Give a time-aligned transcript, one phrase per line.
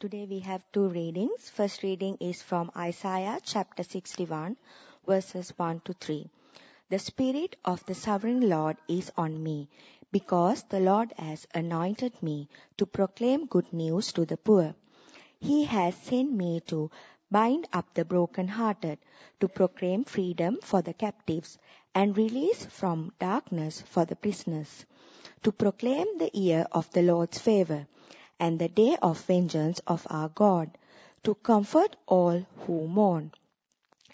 [0.00, 1.50] Today we have two readings.
[1.50, 4.56] First reading is from Isaiah chapter 61,
[5.04, 6.30] verses 1 to 3.
[6.88, 9.68] The Spirit of the Sovereign Lord is on me,
[10.12, 14.76] because the Lord has anointed me to proclaim good news to the poor.
[15.40, 16.92] He has sent me to
[17.28, 19.00] bind up the brokenhearted,
[19.40, 21.58] to proclaim freedom for the captives,
[21.92, 24.86] and release from darkness for the prisoners,
[25.42, 27.88] to proclaim the year of the Lord's favor
[28.40, 30.70] and the day of vengeance of our God,
[31.24, 33.32] to comfort all who mourn,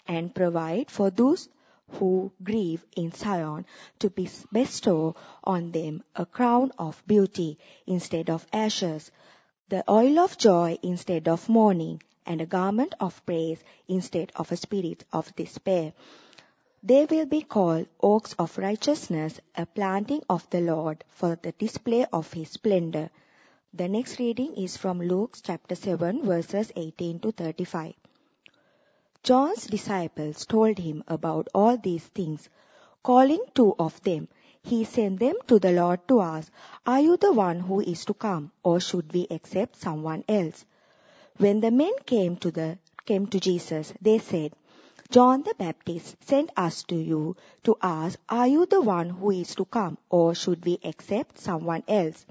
[0.07, 1.49] and provide for those
[1.91, 3.65] who grieve in Zion,
[3.99, 9.11] to bestow on them a crown of beauty instead of ashes,
[9.69, 14.57] the oil of joy instead of mourning, and a garment of praise instead of a
[14.57, 15.93] spirit of despair.
[16.81, 22.05] They will be called oaks of righteousness, a planting of the Lord for the display
[22.11, 23.09] of his splendor.
[23.77, 27.93] The next reading is from Luke chapter 7 verses 18 to 35.
[29.21, 32.47] John's disciples told him about all these things.
[33.03, 34.29] Calling two of them,
[34.63, 36.53] he sent them to the Lord to ask,
[36.85, 40.63] Are you the one who is to come, or should we accept someone else?
[41.35, 44.53] When the men came to the came to Jesus, they said,
[45.09, 49.53] John the Baptist sent us to you to ask, Are you the one who is
[49.55, 52.25] to come, or should we accept someone else?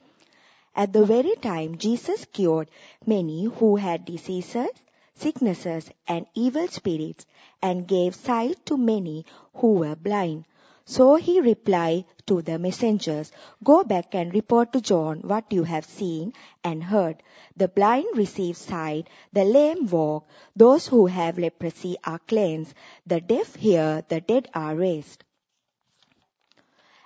[0.77, 2.69] At the very time Jesus cured
[3.07, 4.71] many who had diseases,
[5.15, 7.27] sicknesses, and evil spirits,
[7.63, 10.47] and gave sight to many who were blind.
[10.85, 15.85] So he replied to the messengers, Go back and report to John what you have
[15.85, 17.23] seen and heard.
[17.57, 22.75] The blind receive sight, the lame walk, those who have leprosy are cleansed,
[23.07, 25.25] the deaf hear, the dead are raised.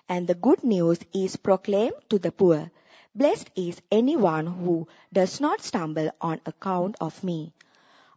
[0.09, 2.73] And the good news is proclaimed to the poor.
[3.19, 7.53] Blessed is anyone who does not stumble on account of me.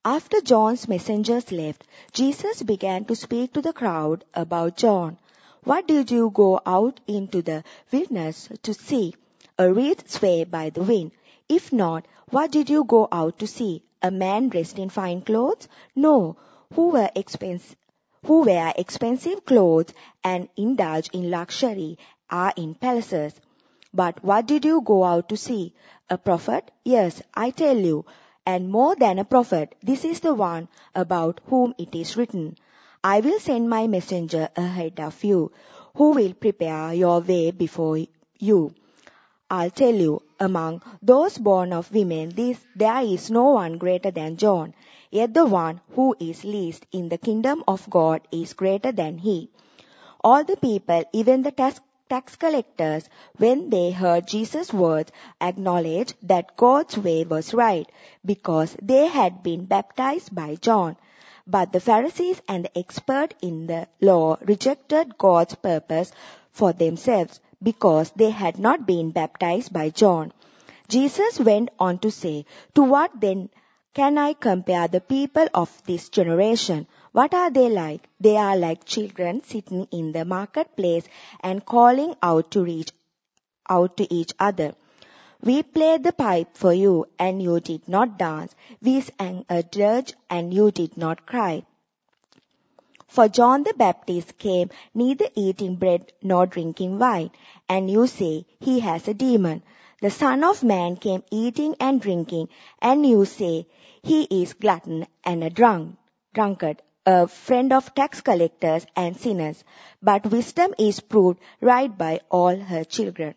[0.05, 5.17] After John's messengers left, Jesus began to speak to the crowd about John.
[5.63, 9.15] What did you go out into the wilderness to see?
[9.57, 11.13] A reed swayed by the wind.
[11.49, 13.81] If not, what did you go out to see?
[14.03, 15.67] A man dressed in fine clothes?
[15.95, 16.35] No.
[16.75, 17.75] Who were expensive?
[18.27, 21.97] Who wear expensive clothes and indulge in luxury
[22.29, 23.33] are in palaces.
[23.93, 25.73] But what did you go out to see?
[26.09, 26.71] A prophet?
[26.85, 28.05] Yes, I tell you,
[28.45, 32.57] and more than a prophet, this is the one about whom it is written.
[33.03, 35.51] I will send my messenger ahead of you,
[35.95, 37.97] who will prepare your way before
[38.39, 38.73] you.
[39.49, 44.37] I'll tell you, among those born of women, this, there is no one greater than
[44.37, 44.73] John.
[45.09, 49.49] Yet the one who is least in the kingdom of God is greater than he.
[50.23, 53.07] All the people, even the tax tax collectors,
[53.37, 57.89] when they heard Jesus' words, acknowledged that God's way was right
[58.25, 60.97] because they had been baptized by John.
[61.47, 66.11] But the Pharisees and the expert in the law rejected God's purpose
[66.51, 70.33] for themselves because they had not been baptized by John.
[70.89, 72.45] Jesus went on to say,
[72.75, 73.49] To what then
[73.93, 76.87] can I compare the people of this generation?
[77.13, 78.07] What are they like?
[78.21, 81.05] They are like children sitting in the marketplace
[81.41, 82.91] and calling out to reach
[83.69, 84.75] out to each other.
[85.43, 88.55] We played the pipe for you and you did not dance.
[88.81, 91.65] We sang a dirge and you did not cry.
[93.07, 97.31] For John the Baptist came neither eating bread nor drinking wine,
[97.67, 99.63] and you say he has a demon.
[100.01, 102.47] The Son of Man came eating and drinking,
[102.79, 103.67] and you say
[104.01, 105.97] he is glutton and a drunk,
[106.33, 109.63] drunkard, a friend of tax collectors and sinners,
[110.01, 113.35] but wisdom is proved right by all her children.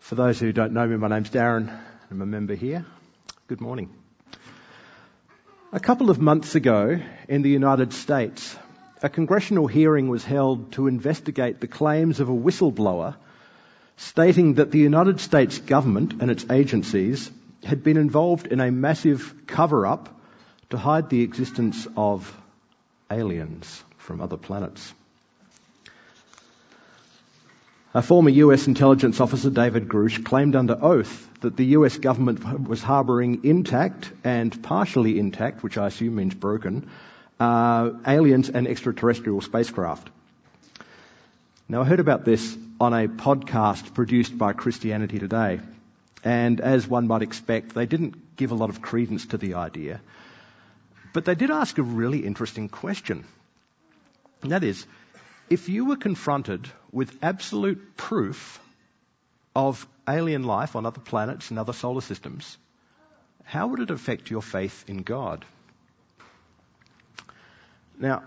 [0.00, 1.70] For those who don't know me, my name's Darren.
[2.10, 2.84] I'm a member here.
[3.46, 3.90] Good morning.
[5.72, 8.56] A couple of months ago in the United States,
[9.02, 13.14] a congressional hearing was held to investigate the claims of a whistleblower
[13.96, 17.30] stating that the United States government and its agencies
[17.64, 20.15] had been involved in a massive cover up
[20.70, 22.36] to hide the existence of
[23.10, 24.92] aliens from other planets.
[27.94, 32.82] A former US intelligence officer, David Grusch, claimed under oath that the US government was
[32.82, 36.90] harboring intact and partially intact, which I assume means broken,
[37.40, 40.10] uh, aliens and extraterrestrial spacecraft.
[41.68, 45.60] Now, I heard about this on a podcast produced by Christianity Today.
[46.22, 50.00] And as one might expect, they didn't give a lot of credence to the idea.
[51.16, 53.24] But they did ask a really interesting question.
[54.42, 54.84] And that is,
[55.48, 58.60] if you were confronted with absolute proof
[59.54, 62.58] of alien life on other planets and other solar systems,
[63.44, 65.46] how would it affect your faith in God?
[67.98, 68.22] Now,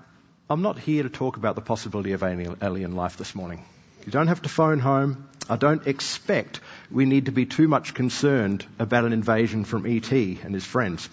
[0.50, 3.64] I'm not here to talk about the possibility of alien life this morning.
[4.04, 5.30] You don't have to phone home.
[5.48, 6.60] I don't expect
[6.90, 10.40] we need to be too much concerned about an invasion from E.T.
[10.44, 11.08] and his friends.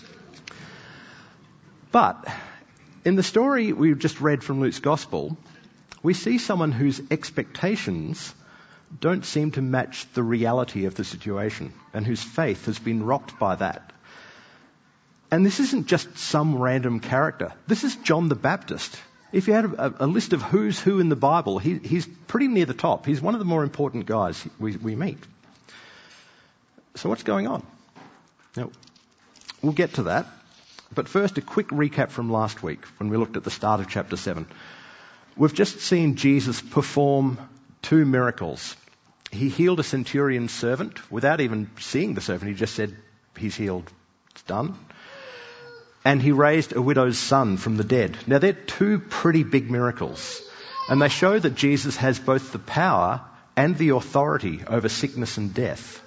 [1.96, 2.28] But
[3.06, 5.38] in the story we've just read from Luke's Gospel,
[6.02, 8.34] we see someone whose expectations
[9.00, 13.38] don't seem to match the reality of the situation and whose faith has been rocked
[13.38, 13.94] by that.
[15.30, 17.54] And this isn't just some random character.
[17.66, 18.94] This is John the Baptist.
[19.32, 22.48] If you had a, a list of who's who in the Bible, he, he's pretty
[22.48, 23.06] near the top.
[23.06, 25.24] He's one of the more important guys we, we meet.
[26.96, 27.66] So what's going on?
[28.54, 28.70] Now,
[29.62, 30.26] we'll get to that.
[30.94, 33.88] But first, a quick recap from last week when we looked at the start of
[33.88, 34.46] chapter 7.
[35.36, 37.38] We've just seen Jesus perform
[37.82, 38.76] two miracles.
[39.30, 42.50] He healed a centurion's servant without even seeing the servant.
[42.50, 42.96] He just said,
[43.36, 43.90] He's healed.
[44.30, 44.78] It's done
[46.06, 48.16] and he raised a widow's son from the dead.
[48.28, 50.40] Now, they're two pretty big miracles,
[50.88, 53.22] and they show that Jesus has both the power
[53.56, 56.00] and the authority over sickness and death.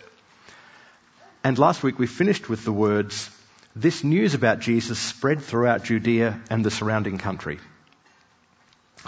[1.43, 3.29] And last week we finished with the words,
[3.75, 7.59] This news about Jesus spread throughout Judea and the surrounding country.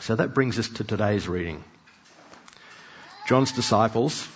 [0.01, 1.63] So that brings us to today's reading.
[3.27, 4.27] John's disciples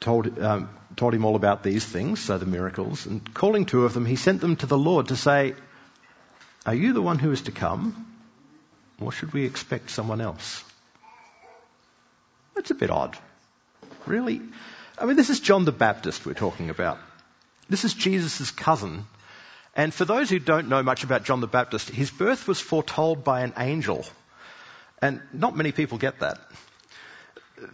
[0.00, 3.94] told, um, told him all about these things, so the miracles, and calling two of
[3.94, 5.54] them, he sent them to the Lord to say,
[6.66, 8.06] are you the one who is to come?
[9.00, 10.62] Or should we expect someone else?
[12.54, 13.16] That's a bit odd.
[14.04, 14.42] Really?
[14.98, 16.98] I mean, this is John the Baptist we're talking about.
[17.70, 19.06] This is Jesus' cousin.
[19.80, 23.24] And for those who don't know much about John the Baptist, his birth was foretold
[23.24, 24.04] by an angel.
[25.00, 26.38] And not many people get that.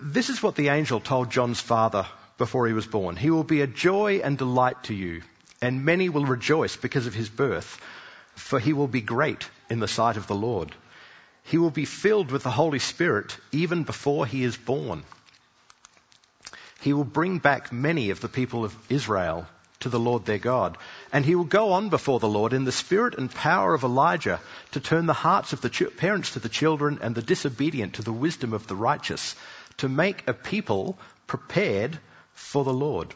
[0.00, 2.06] This is what the angel told John's father
[2.38, 3.16] before he was born.
[3.16, 5.22] He will be a joy and delight to you,
[5.60, 7.80] and many will rejoice because of his birth
[8.36, 10.74] for he will be great in the sight of the Lord.
[11.44, 15.02] He will be filled with the Holy Spirit even before he is born.
[16.82, 19.46] He will bring back many of the people of Israel
[19.80, 20.76] to the Lord their God.
[21.12, 24.40] And he will go on before the Lord in the spirit and power of Elijah
[24.72, 28.02] to turn the hearts of the ch- parents to the children and the disobedient to
[28.02, 29.36] the wisdom of the righteous,
[29.78, 31.98] to make a people prepared
[32.34, 33.14] for the Lord.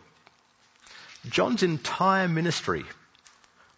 [1.28, 2.84] John's entire ministry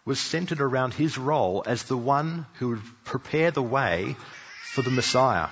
[0.05, 4.15] was centered around his role as the one who would prepare the way
[4.73, 5.47] for the Messiah.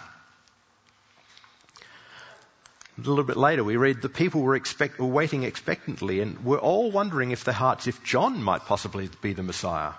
[3.04, 6.60] A little bit later, we read the people were, expect, were waiting expectantly and were
[6.60, 9.94] all wondering if their hearts if John might possibly be the Messiah.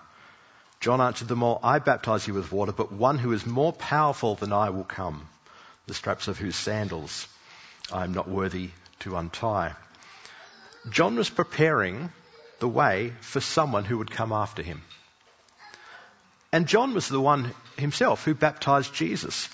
[0.78, 4.36] John answered them all, I baptize you with water, but one who is more powerful
[4.36, 5.26] than I will come,
[5.86, 7.26] the straps of whose sandals
[7.92, 8.70] I am not worthy
[9.00, 9.74] to untie.
[10.88, 12.12] John was preparing
[12.60, 14.82] the way for someone who would come after him.
[16.52, 19.48] And John was the one himself who baptized Jesus.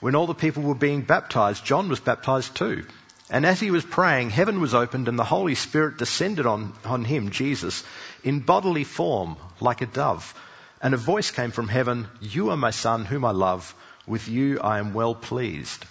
[0.00, 2.86] When all the people were being baptized, John was baptized too.
[3.30, 7.04] And as he was praying, heaven was opened and the Holy Spirit descended on, on
[7.04, 7.84] him, Jesus,
[8.24, 10.34] in bodily form, like a dove.
[10.80, 13.74] And a voice came from heaven, You are my son, whom I love.
[14.06, 15.84] With you I am well pleased.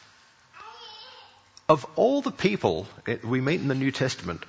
[1.70, 2.88] Of all the people
[3.24, 4.44] we meet in the New Testament,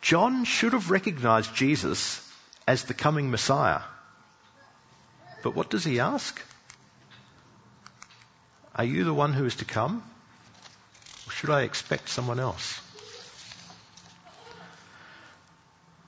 [0.00, 2.24] John should have recognized Jesus
[2.66, 3.80] as the coming Messiah.
[5.42, 6.40] But what does he ask?
[8.78, 10.04] Are you the one who is to come?
[11.26, 12.80] Or should I expect someone else?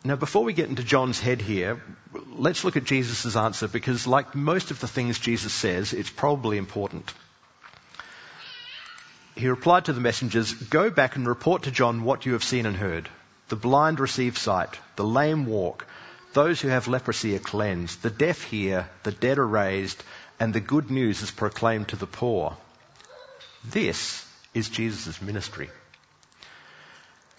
[0.04, 1.82] Now, before we get into John's head here,
[2.30, 6.56] let's look at Jesus' answer because, like most of the things Jesus says, it's probably
[6.56, 7.12] important.
[9.34, 12.66] He replied to the messengers, Go back and report to John what you have seen
[12.66, 13.08] and heard.
[13.48, 15.86] The blind receive sight, the lame walk,
[16.32, 20.02] those who have leprosy are cleansed, the deaf hear, the dead are raised,
[20.40, 22.56] and the good news is proclaimed to the poor.
[23.62, 25.68] This is Jesus' ministry.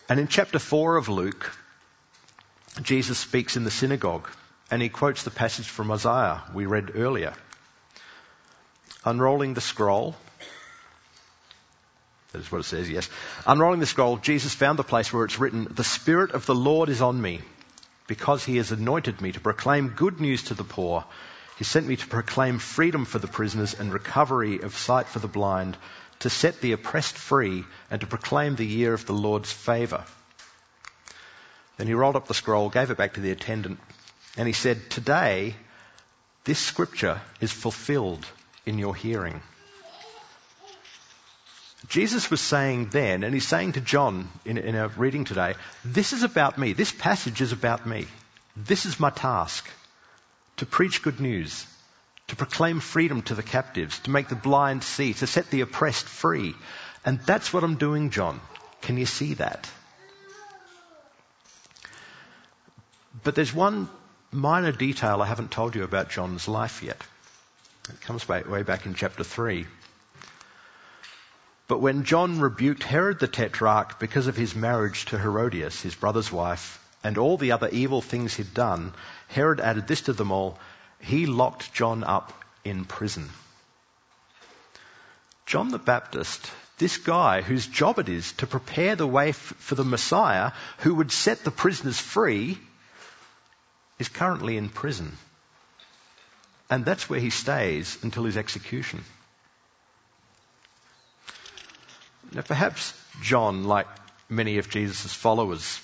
[0.08, 1.52] And in chapter 4 of Luke,
[2.84, 4.30] Jesus speaks in the synagogue
[4.70, 7.34] and he quotes the passage from Isaiah we read earlier.
[9.04, 10.16] Unrolling the scroll,
[12.32, 13.10] that is what it says, yes.
[13.48, 16.88] Unrolling the scroll, Jesus found the place where it's written, The Spirit of the Lord
[16.88, 17.42] is on me,
[18.08, 21.04] because he has anointed me to proclaim good news to the poor.
[21.62, 25.28] He sent me to proclaim freedom for the prisoners and recovery of sight for the
[25.28, 25.78] blind,
[26.22, 30.04] to set the oppressed free, and to proclaim the year of the Lord's favour.
[31.78, 33.80] Then he rolled up the scroll, gave it back to the attendant,
[34.38, 35.56] and he said, Today,
[36.46, 38.26] this scripture is fulfilled
[38.66, 39.40] in your hearing.
[41.90, 45.54] Jesus was saying then, and he's saying to John in, in our reading today,
[45.86, 46.74] this is about me.
[46.74, 48.08] This passage is about me.
[48.58, 49.70] This is my task
[50.62, 51.66] to preach good news,
[52.28, 56.06] to proclaim freedom to the captives, to make the blind see, to set the oppressed
[56.06, 56.54] free.
[57.04, 58.40] And that's what I'm doing, John.
[58.84, 59.68] Can you see that?
[63.24, 63.90] But there's one
[64.32, 67.02] minor detail I haven't told you about John's life yet.
[67.90, 69.66] It comes way, way back in chapter 3.
[71.68, 76.32] But when John rebuked Herod the Tetrarch because of his marriage to Herodias, his brother's
[76.32, 78.94] wife, and all the other evil things he'd done,
[79.28, 80.60] Herod added this to them all
[81.02, 82.32] he locked John up
[82.64, 83.30] in prison.
[85.46, 89.76] John the Baptist, this guy whose job it is to prepare the way f- for
[89.76, 92.58] the Messiah who would set the prisoners free,
[94.00, 95.18] is currently in prison.
[96.70, 99.04] And that's where he stays until his execution.
[102.32, 103.88] Now, perhaps John, like
[104.30, 105.82] many of Jesus' followers,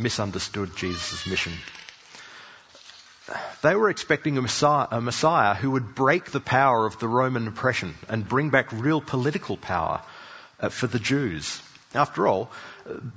[0.00, 1.52] misunderstood Jesus' mission.
[3.62, 7.46] They were expecting a messiah, a messiah, who would break the power of the Roman
[7.46, 10.02] oppression and bring back real political power
[10.58, 11.62] uh, for the Jews.
[11.94, 12.50] After all,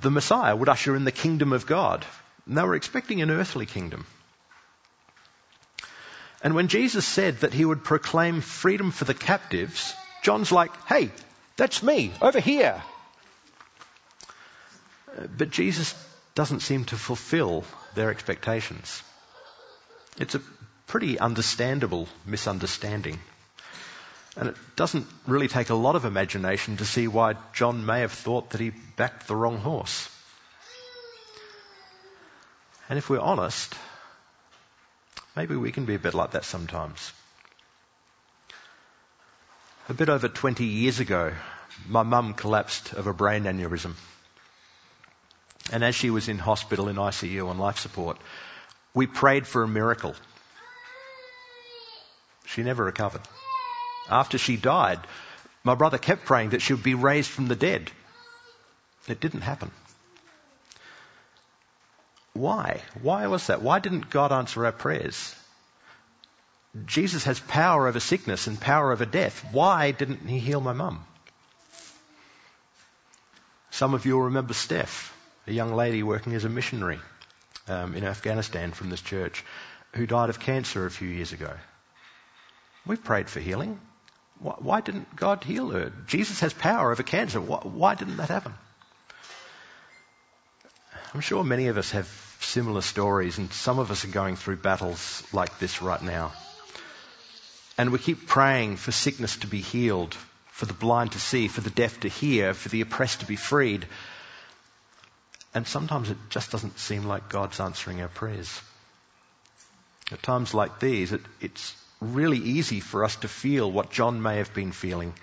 [0.00, 2.04] the Messiah would usher in the kingdom of God.
[2.46, 4.06] And they were expecting an earthly kingdom.
[6.42, 11.10] And when Jesus said that he would proclaim freedom for the captives, John's like, hey,
[11.56, 12.82] that's me, over here.
[15.38, 15.94] But Jesus
[16.34, 17.64] doesn't seem to fulfill
[17.94, 19.02] their expectations.
[20.18, 20.42] It's a
[20.86, 23.18] pretty understandable misunderstanding.
[24.36, 28.12] And it doesn't really take a lot of imagination to see why John may have
[28.12, 30.08] thought that he backed the wrong horse.
[32.88, 33.74] And if we're honest,
[35.36, 37.12] Maybe we can be a bit like that sometimes.
[39.88, 41.32] A bit over 20 years ago,
[41.88, 43.94] my mum collapsed of a brain aneurysm.
[45.72, 48.18] And as she was in hospital in ICU on life support,
[48.92, 50.14] we prayed for a miracle.
[52.46, 53.22] She never recovered.
[54.10, 55.00] After she died,
[55.64, 57.90] my brother kept praying that she would be raised from the dead.
[59.08, 59.70] It didn't happen.
[62.34, 62.82] Why?
[63.00, 63.62] Why was that?
[63.62, 65.34] Why didn't God answer our prayers?
[66.86, 69.44] Jesus has power over sickness and power over death.
[69.52, 71.04] Why didn't he heal my mum?
[73.70, 75.13] Some of you will remember Steph,
[75.46, 77.00] a young lady working as a missionary
[77.68, 79.44] um, in Afghanistan from this church,
[79.94, 81.52] who died of cancer a few years ago.
[82.86, 83.80] We've prayed for healing.
[84.38, 85.92] Why, why didn't God heal her?
[86.06, 87.40] Jesus has power over cancer.
[87.40, 88.54] Why, why didn't that happen?
[91.14, 92.08] I'm sure many of us have
[92.40, 96.32] similar stories, and some of us are going through battles like this right now.
[97.78, 100.14] And we keep praying for sickness to be healed,
[100.46, 103.36] for the blind to see, for the deaf to hear, for the oppressed to be
[103.36, 103.86] freed.
[105.54, 108.60] And sometimes it just doesn't seem like God's answering our prayers.
[110.10, 114.38] At times like these, it, it's really easy for us to feel what John may
[114.38, 115.14] have been feeling,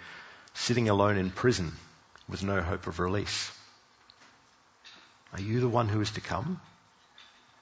[0.53, 1.73] sitting alone in prison
[2.29, 3.51] with no hope of release.
[5.33, 6.59] Are you the one who is to come?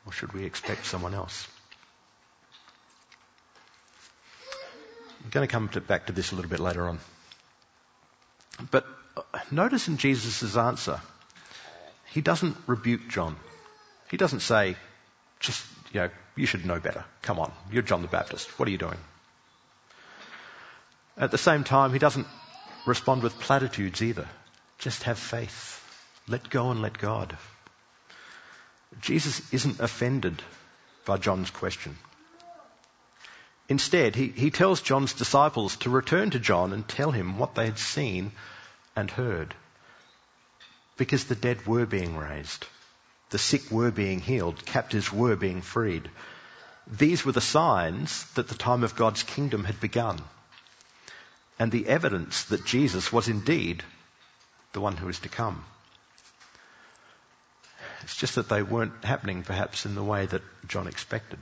[0.05, 1.47] Or should we expect someone else?
[5.23, 6.99] I'm going to come to, back to this a little bit later on.
[8.71, 8.85] But
[9.17, 9.21] uh,
[9.51, 11.01] notice in Jesus' answer,
[12.11, 13.35] he doesn't rebuke John.
[14.09, 14.75] He doesn't say,
[15.39, 17.03] just, you know, you should know better.
[17.21, 18.57] Come on, you're John the Baptist.
[18.59, 18.97] What are you doing?
[21.17, 22.27] At the same time, he doesn't
[22.85, 24.27] respond with platitudes either.
[24.77, 25.75] Just have faith.
[26.27, 27.37] Let go and let God.
[29.01, 30.41] Jesus isn't offended
[31.05, 31.97] by John's question.
[33.67, 37.65] Instead, he, he tells John's disciples to return to John and tell him what they
[37.65, 38.31] had seen
[38.95, 39.53] and heard.
[40.99, 42.67] Because the dead were being raised,
[43.29, 46.11] the sick were being healed, captives were being freed.
[46.87, 50.21] These were the signs that the time of God's kingdom had begun,
[51.57, 53.81] and the evidence that Jesus was indeed
[54.73, 55.63] the one who is to come.
[58.01, 61.39] It's just that they weren't happening perhaps in the way that John expected.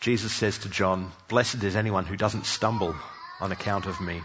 [0.00, 2.96] Jesus says to John, Blessed is anyone who doesn't stumble
[3.38, 4.22] on account of me.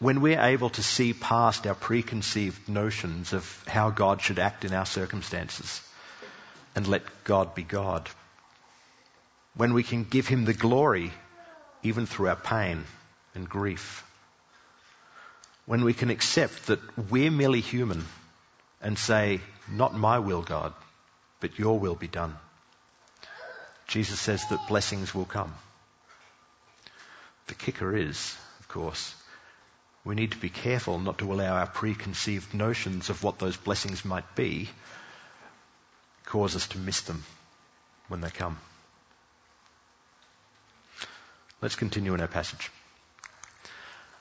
[0.00, 4.72] When we're able to see past our preconceived notions of how God should act in
[4.72, 5.80] our circumstances
[6.74, 8.08] and let God be God.
[9.54, 11.12] When we can give Him the glory
[11.82, 12.84] even through our pain
[13.34, 14.04] and grief
[15.68, 18.02] when we can accept that we're merely human
[18.80, 19.38] and say,
[19.70, 20.72] Not my will, God,
[21.40, 22.34] but your will be done.
[23.86, 25.54] Jesus says that blessings will come.
[27.48, 29.14] The kicker is, of course,
[30.08, 34.06] we need to be careful not to allow our preconceived notions of what those blessings
[34.06, 34.70] might be
[36.24, 37.22] cause us to miss them
[38.08, 38.56] when they come.
[41.60, 42.70] Let's continue in our passage.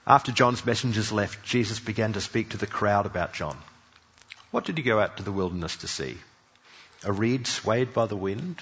[0.06, 3.58] After John's messengers left, Jesus began to speak to the crowd about John.
[4.52, 6.18] What did he go out to the wilderness to see?
[7.06, 8.58] A reed swayed by the wind?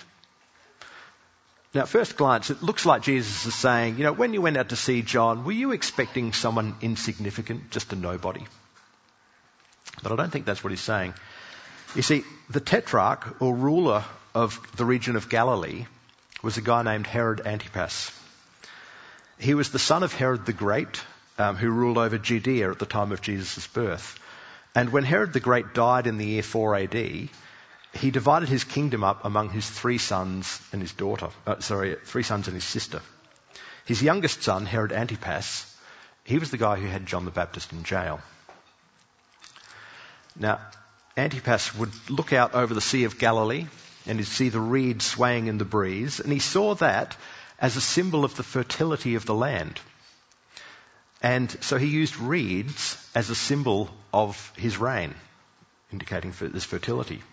[1.75, 4.55] Now, at first glance, it looks like Jesus is saying, you know, when you went
[4.55, 8.46] out to see John, were you expecting someone insignificant, just a nobody?
[10.01, 11.13] But I don't think that's what he's saying.
[11.94, 15.86] You see, the tetrarch or ruler of the region of Galilee
[16.41, 18.10] was a guy named Herod Antipas.
[19.38, 21.01] He was the son of Herod the Great,
[21.38, 24.17] um, who ruled over Judea at the time of Jesus' birth.
[24.75, 27.29] And when Herod the Great died in the year 4 AD,
[27.96, 31.30] he divided his kingdom up among his three sons and his daughter.
[31.48, 33.02] Uh, sorry, three sons and his sister.
[33.86, 35.72] His youngest son, Herod Antipas,
[36.24, 38.20] he was the guy who had John the Baptist in jail.
[40.36, 40.60] Now,
[41.16, 43.68] Antipas would look out over the Sea of Galilee
[44.06, 47.16] and he'd see the reed swaying in the breeze, and he saw that
[47.60, 49.80] as a symbol of the fertility of the land.
[51.24, 55.16] And so he used reeds as a symbol of his reign,
[55.92, 57.24] indicating this fertility.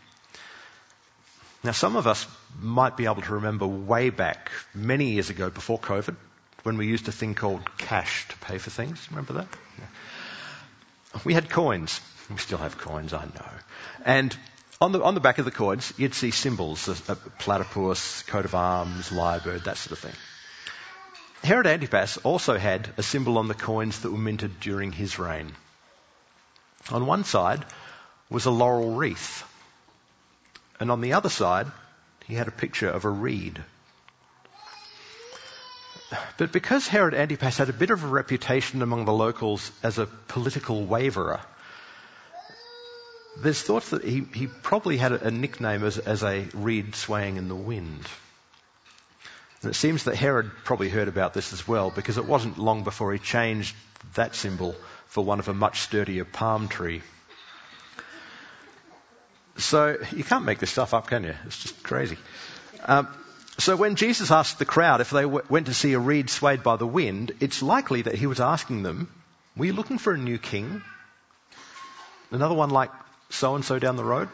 [1.64, 2.26] Now, some of us
[2.60, 6.16] might be able to remember way back, many years ago, before COVID,
[6.64, 9.06] when we used a thing called cash to pay for things.
[9.10, 9.48] Remember that?
[9.78, 11.20] Yeah.
[11.24, 12.00] We had coins.
[12.30, 13.50] We still have coins, I know.
[14.04, 14.36] And
[14.80, 18.44] on the, on the back of the coins, you'd see symbols, a, a platypus, coat
[18.44, 20.14] of arms, lyrebird, that sort of thing.
[21.44, 25.52] Herod Antipas also had a symbol on the coins that were minted during his reign.
[26.90, 27.64] On one side
[28.30, 29.44] was a laurel wreath,
[30.82, 31.68] and on the other side,
[32.26, 33.62] he had a picture of a reed.
[36.36, 40.06] But because Herod Antipas had a bit of a reputation among the locals as a
[40.06, 41.40] political waverer,
[43.38, 47.36] there's thoughts that he, he probably had a, a nickname as, as a reed swaying
[47.36, 48.04] in the wind.
[49.62, 52.82] And it seems that Herod probably heard about this as well because it wasn't long
[52.82, 53.76] before he changed
[54.14, 54.74] that symbol
[55.06, 57.02] for one of a much sturdier palm tree.
[59.56, 61.34] So you can't make this stuff up, can you?
[61.46, 62.18] It's just crazy.
[62.84, 63.08] Um,
[63.58, 66.62] so when Jesus asked the crowd if they w- went to see a reed swayed
[66.62, 69.08] by the wind, it's likely that he was asking them,
[69.56, 70.82] "Were you looking for a new king?
[72.30, 72.90] Another one like
[73.28, 74.28] so and so down the road?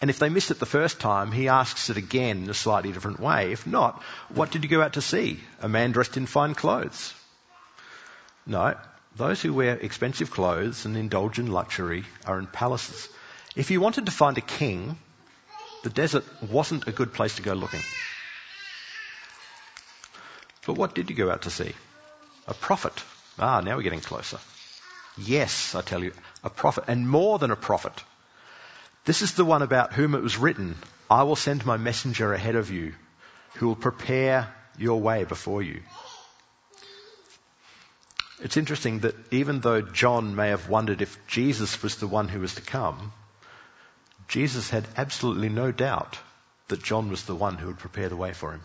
[0.00, 2.92] And if they missed it the first time, he asks it again in a slightly
[2.92, 3.52] different way.
[3.52, 5.40] If not, what did you go out to see?
[5.60, 7.14] A man dressed in fine clothes?
[8.46, 8.76] No,
[9.16, 13.08] those who wear expensive clothes and indulge in luxury are in palaces.
[13.58, 14.96] If you wanted to find a king,
[15.82, 17.82] the desert wasn't a good place to go looking.
[20.64, 21.72] But what did you go out to see?
[22.46, 23.02] A prophet.
[23.36, 24.38] Ah, now we're getting closer.
[25.16, 26.12] Yes, I tell you,
[26.44, 28.04] a prophet, and more than a prophet.
[29.06, 30.76] This is the one about whom it was written,
[31.10, 32.94] I will send my messenger ahead of you,
[33.54, 35.82] who will prepare your way before you.
[38.40, 42.38] It's interesting that even though John may have wondered if Jesus was the one who
[42.38, 43.12] was to come,
[44.28, 46.18] Jesus had absolutely no doubt
[46.68, 48.60] that John was the one who would prepare the way for him.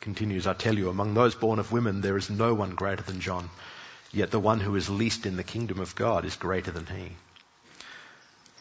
[0.00, 3.20] Continues, I tell you, among those born of women, there is no one greater than
[3.20, 3.48] John.
[4.12, 7.12] Yet the one who is least in the kingdom of God is greater than he.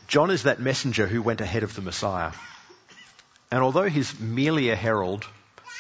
[0.08, 2.32] John is that messenger who went ahead of the Messiah.
[3.50, 5.26] And although he's merely a herald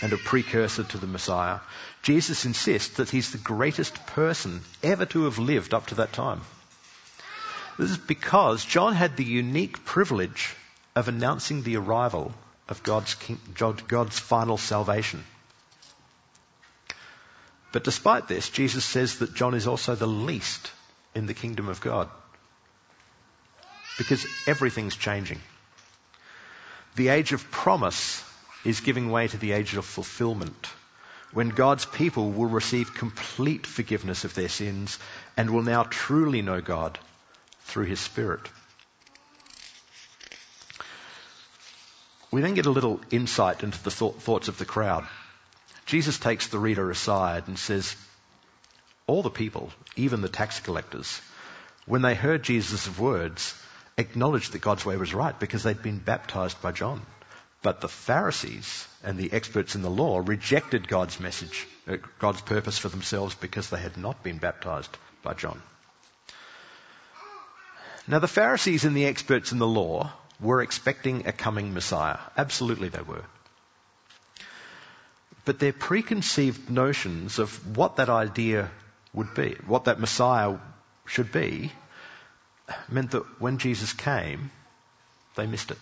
[0.02, 1.60] and a precursor to the Messiah,
[2.02, 6.42] Jesus insists that he's the greatest person ever to have lived up to that time.
[7.80, 10.54] This is because John had the unique privilege
[10.98, 12.34] of announcing the arrival
[12.68, 15.24] of God's, king, God's final salvation.
[17.72, 20.70] But despite this, Jesus says that John is also the least
[21.15, 22.10] in the kingdom of God.
[23.98, 25.39] Because everything's changing.
[26.98, 28.22] The age of promise
[28.65, 30.68] is giving way to the age of fulfillment,
[31.32, 35.00] when God's people will receive complete forgiveness of their sins
[35.38, 37.00] and will now truly know God
[37.69, 38.41] through His Spirit.
[42.32, 45.08] We then get a little insight into the thoughts of the crowd.
[45.86, 47.95] Jesus takes the reader aside and says,
[49.08, 51.21] All the people, even the tax collectors,
[51.88, 53.55] when they heard Jesus' words,
[53.97, 57.01] acknowledged that God's way was right because they'd been baptized by John.
[57.62, 62.77] But the Pharisees and the experts in the law rejected God's message, uh, God's purpose
[62.77, 65.62] for themselves because they had not been baptized by John.
[68.10, 72.17] Now, the Pharisees and the experts in the law were expecting a coming Messiah.
[72.36, 73.24] Absolutely, they were.
[75.45, 78.69] but their preconceived notions of what that idea
[79.13, 80.58] would be, what that Messiah
[81.06, 81.72] should be,
[82.88, 84.52] meant that when Jesus came,
[85.36, 85.80] they missed it.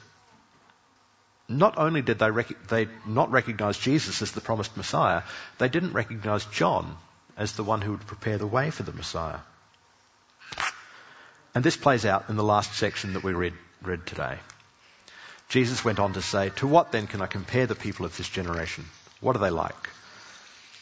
[1.50, 5.24] Not only did they, rec- they not recognize Jesus as the promised Messiah,
[5.58, 6.96] they didn't recognize John
[7.36, 9.40] as the one who would prepare the way for the Messiah.
[11.56, 14.38] And this plays out in the last section that we read, read today.
[15.50, 18.30] Jesus went on to say, To what then can I compare the people of this
[18.30, 18.86] generation?
[19.22, 19.90] What are they like?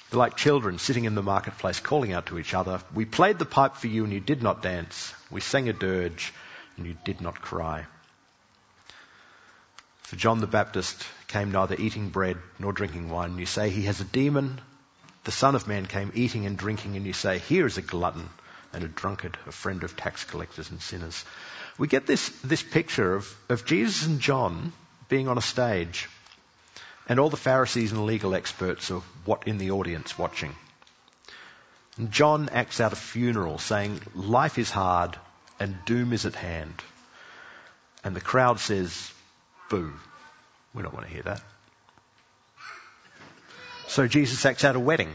[0.10, 3.46] They're like children sitting in the marketplace calling out to each other, We played the
[3.46, 5.14] pipe for you and you did not dance.
[5.32, 6.34] We sang a dirge
[6.78, 7.86] and you did not cry.
[10.04, 13.38] For John the Baptist came neither eating bread nor drinking wine.
[13.38, 14.62] You say he has a demon.
[15.24, 18.30] The Son of Man came eating and drinking, and you say, Here is a glutton
[18.74, 21.24] and a drunkard, a friend of tax collectors and sinners.
[21.78, 24.74] We get this, this picture of, of Jesus and John
[25.10, 26.10] being on a stage,
[27.08, 30.56] and all the Pharisees and legal experts are what in the audience watching.
[31.98, 35.18] And John acts out a funeral saying, Life is hard
[35.60, 36.74] and doom is at hand.
[38.04, 39.12] And the crowd says,
[39.70, 39.94] Boo.
[40.74, 41.42] We don't want to hear that.
[43.88, 45.14] So Jesus acts out a wedding,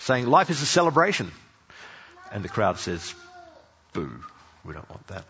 [0.00, 1.30] saying, Life is a celebration.
[2.32, 3.14] And the crowd says,
[3.92, 4.24] Boo.
[4.64, 5.24] We don't want that.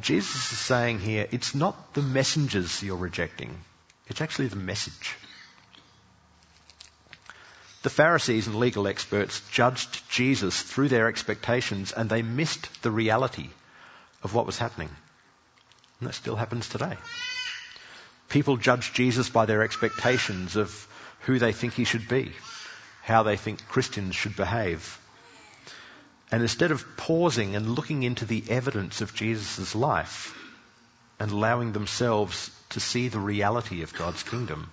[0.00, 3.56] Jesus is saying here, it's not the messengers you're rejecting,
[4.08, 5.16] it's actually the message.
[7.82, 13.50] The Pharisees and legal experts judged Jesus through their expectations and they missed the reality
[14.22, 14.88] of what was happening.
[16.00, 16.96] And that still happens today.
[18.30, 20.88] People judge Jesus by their expectations of
[21.20, 22.32] who they think he should be,
[23.04, 24.98] how they think Christians should behave.
[26.32, 30.34] And instead of pausing and looking into the evidence of Jesus' life
[31.20, 34.70] and allowing themselves to see the reality of God's kingdom,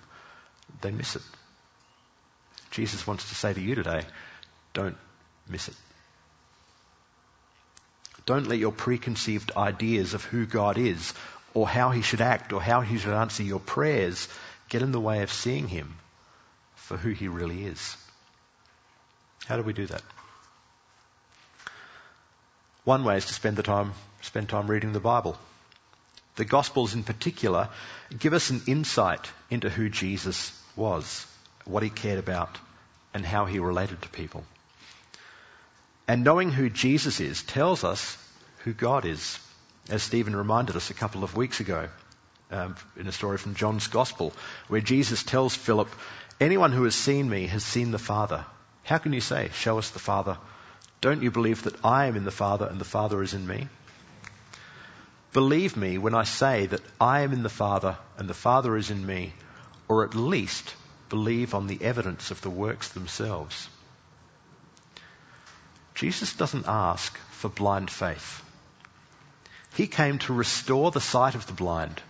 [0.80, 1.22] they miss it.
[2.70, 4.02] Jesus wants to say to you today,
[4.72, 4.96] don't
[5.46, 5.76] miss it.
[8.24, 11.12] Don't let your preconceived ideas of who God is
[11.52, 14.26] or how he should act or how he should answer your prayers
[14.70, 15.96] get in the way of seeing him
[16.76, 17.96] for who he really is.
[19.46, 20.02] How do we do that?
[22.84, 25.38] One way is to spend the time, spend time reading the Bible.
[26.36, 27.68] The Gospels in particular
[28.18, 31.26] give us an insight into who Jesus was,
[31.64, 32.58] what he cared about,
[33.14, 34.44] and how he related to people.
[36.08, 38.16] And knowing who Jesus is tells us
[38.64, 39.38] who God is,
[39.88, 41.88] as Stephen reminded us a couple of weeks ago
[42.50, 44.32] um, in a story from John's Gospel,
[44.68, 45.88] where Jesus tells Philip,
[46.40, 48.44] Anyone who has seen me has seen the Father.
[48.84, 50.38] How can you say, Show us the Father?
[51.00, 53.68] Don't you believe that I am in the Father and the Father is in me?
[55.32, 58.90] Believe me when I say that I am in the Father and the Father is
[58.90, 59.32] in me,
[59.88, 60.74] or at least
[61.08, 63.68] believe on the evidence of the works themselves.
[65.94, 68.42] Jesus doesn't ask for blind faith.
[69.74, 72.02] He came to restore the sight of the blind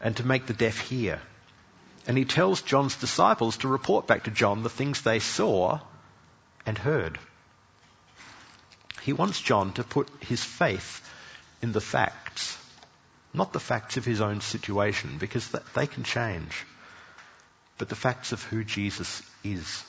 [0.00, 1.20] and to make the deaf hear.
[2.06, 5.80] And he tells John's disciples to report back to John the things they saw
[6.66, 7.18] and heard.
[9.02, 11.08] He wants John to put his faith
[11.62, 12.56] in the facts,
[13.32, 16.64] not the facts of his own situation, because they can change,
[17.78, 19.84] but the facts of who Jesus is.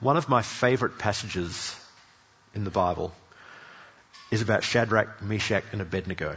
[0.00, 1.76] One of my favorite passages
[2.54, 3.12] in the Bible
[4.32, 6.36] is about Shadrach, Meshach, and Abednego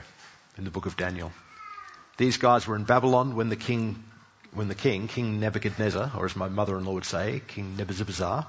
[0.58, 1.32] in the book of Daniel.
[2.18, 4.04] These guys were in Babylon when the king,
[4.56, 8.48] when the king, King Nebuchadnezzar, or as my mother-in-law would say, King Nebuchadnezzar,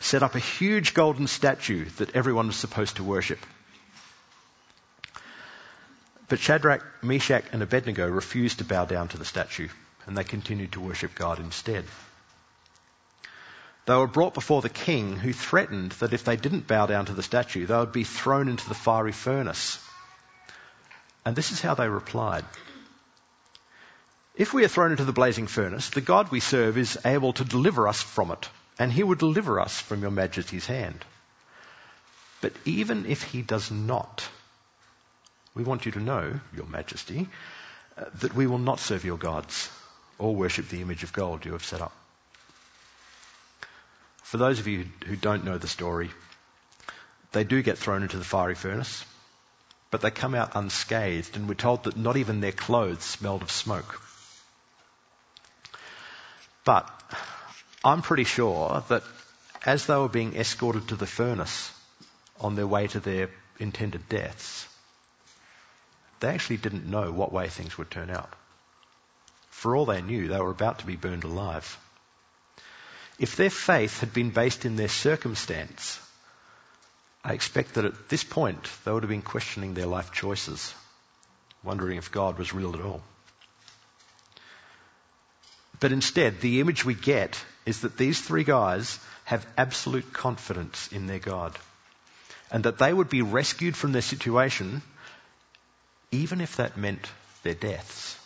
[0.00, 3.38] set up a huge golden statue that everyone was supposed to worship.
[6.28, 9.68] But Shadrach, Meshach, and Abednego refused to bow down to the statue,
[10.06, 11.84] and they continued to worship God instead.
[13.86, 17.14] They were brought before the king, who threatened that if they didn't bow down to
[17.14, 19.78] the statue, they would be thrown into the fiery furnace.
[21.24, 22.44] And this is how they replied.
[24.38, 27.44] If we are thrown into the blazing furnace, the God we serve is able to
[27.44, 28.48] deliver us from it
[28.78, 31.04] and he will deliver us from your majesty's hand.
[32.40, 34.28] But even if he does not,
[35.56, 37.28] we want you to know, your majesty,
[37.96, 39.68] uh, that we will not serve your gods
[40.18, 41.92] or worship the image of gold you have set up.
[44.22, 46.10] For those of you who don't know the story,
[47.32, 49.04] they do get thrown into the fiery furnace,
[49.90, 53.50] but they come out unscathed, and we're told that not even their clothes smelled of
[53.50, 54.00] smoke.
[56.68, 56.86] But
[57.82, 59.02] I'm pretty sure that
[59.64, 61.72] as they were being escorted to the furnace
[62.40, 64.68] on their way to their intended deaths,
[66.20, 68.30] they actually didn't know what way things would turn out.
[69.48, 71.78] For all they knew, they were about to be burned alive.
[73.18, 75.98] If their faith had been based in their circumstance,
[77.24, 80.74] I expect that at this point they would have been questioning their life choices,
[81.64, 83.00] wondering if God was real at all.
[85.80, 91.06] But instead, the image we get is that these three guys have absolute confidence in
[91.06, 91.56] their God
[92.50, 94.82] and that they would be rescued from their situation
[96.10, 97.06] even if that meant
[97.42, 98.16] their deaths.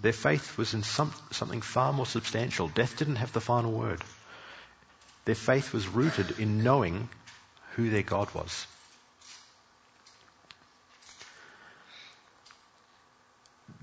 [0.00, 2.68] Their faith was in some, something far more substantial.
[2.68, 4.02] Death didn't have the final word.
[5.24, 7.08] Their faith was rooted in knowing
[7.72, 8.66] who their God was.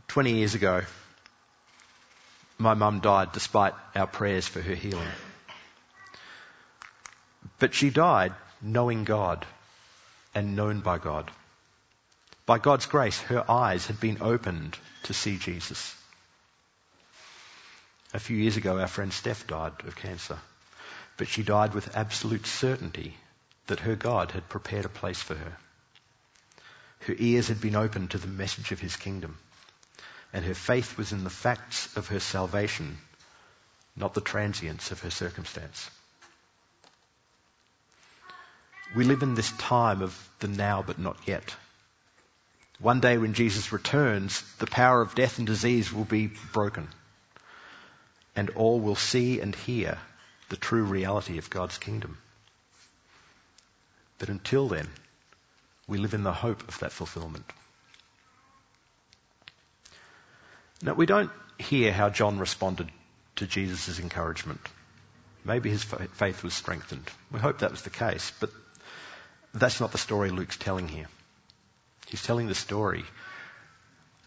[0.08, 0.82] Twenty years ago,
[2.62, 5.08] my mum died despite our prayers for her healing.
[7.60, 9.45] But she died knowing God
[10.34, 11.32] and known by God.
[12.45, 15.95] By God's grace, her eyes had been opened to see Jesus.
[18.13, 20.38] A few years ago, our friend Steph died of cancer,
[21.17, 23.15] but she died with absolute certainty
[23.67, 25.58] that her God had prepared a place for her.
[27.08, 29.38] Her ears had been opened to the message of his kingdom,
[30.34, 32.98] and her faith was in the facts of her salvation,
[33.96, 35.89] not the transience of her circumstance.
[38.96, 41.56] We live in this time of the now but not yet.
[42.80, 46.88] One day when Jesus returns, the power of death and disease will be broken
[48.36, 49.98] and all will see and hear
[50.50, 52.17] the true reality of God's kingdom.
[54.17, 54.88] But until then,
[55.88, 57.46] we live in the hope of that fulfillment.
[60.82, 62.91] Now, we don't hear how John responded
[63.38, 64.62] to Jesus' encouragement.
[65.44, 67.10] Maybe his faith was strengthened.
[67.32, 68.50] We hope that was the case, but
[69.54, 71.08] that's not the story Luke's telling here.
[72.08, 73.04] He's telling the story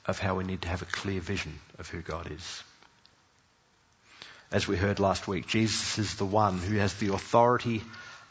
[0.07, 2.63] of how we need to have a clear vision of who God is
[4.55, 7.83] as we heard last week, Jesus is the one who has the authority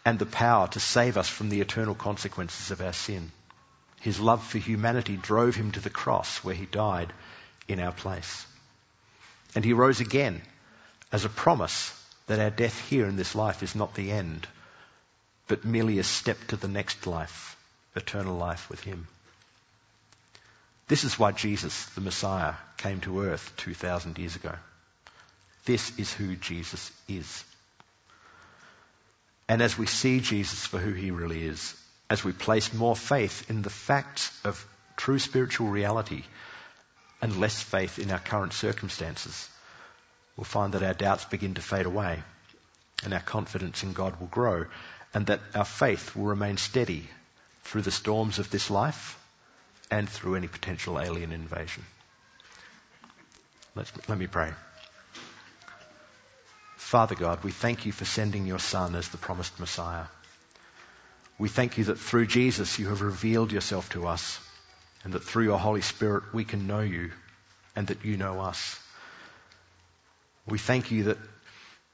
[0.05, 3.29] and the power to save us from the eternal consequences of our sin.
[3.99, 7.11] His love for humanity drove him to the cross where he died
[7.67, 8.45] in our place.
[9.55, 10.41] And he rose again
[11.11, 11.91] as a promise
[12.27, 14.47] that our death here in this life is not the end,
[15.47, 17.55] but merely a step to the next life,
[17.95, 19.07] eternal life with him.
[20.87, 24.53] This is why Jesus, the Messiah, came to earth 2,000 years ago.
[25.65, 27.43] This is who Jesus is.
[29.47, 31.75] And as we see Jesus for who he really is,
[32.09, 34.65] as we place more faith in the facts of
[34.97, 36.23] true spiritual reality
[37.23, 39.49] and less faith in our current circumstances,
[40.35, 42.21] we'll find that our doubts begin to fade away
[43.05, 44.65] and our confidence in God will grow
[45.13, 47.07] and that our faith will remain steady
[47.63, 49.17] through the storms of this life
[49.89, 51.85] and through any potential alien invasion.
[53.73, 54.51] Let's, let me pray.
[56.75, 60.07] Father God, we thank you for sending your Son as the promised Messiah.
[61.39, 64.41] We thank you that through Jesus you have revealed yourself to us
[65.03, 67.11] and that through your Holy Spirit we can know you
[67.75, 68.79] and that you know us.
[70.47, 71.17] We thank you that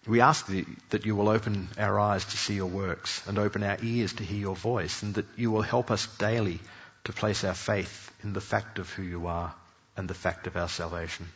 [0.07, 0.47] we ask
[0.89, 4.23] that you will open our eyes to see your works and open our ears to
[4.23, 6.59] hear your voice and that you will help us daily
[7.03, 9.53] to place our faith in the fact of who you are
[9.97, 11.27] and the fact of our salvation.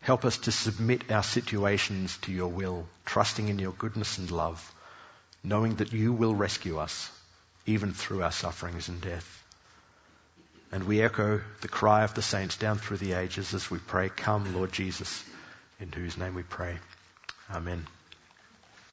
[0.00, 4.72] Help us to submit our situations to your will, trusting in your goodness and love,
[5.42, 7.10] knowing that you will rescue us,
[7.66, 9.44] even through our sufferings and death.
[10.70, 14.10] And we echo the cry of the saints down through the ages as we pray,
[14.10, 15.24] Come, Lord Jesus,
[15.80, 16.78] in whose name we pray.
[17.50, 17.86] Amen.